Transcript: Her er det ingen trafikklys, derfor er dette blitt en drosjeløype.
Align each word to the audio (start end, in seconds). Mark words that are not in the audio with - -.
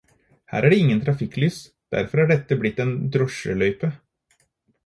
Her 0.53 0.65
er 0.69 0.73
det 0.73 0.77
ingen 0.83 1.01
trafikklys, 1.09 1.59
derfor 1.97 2.23
er 2.23 2.31
dette 2.33 2.57
blitt 2.65 2.81
en 2.87 2.97
drosjeløype. 3.17 3.93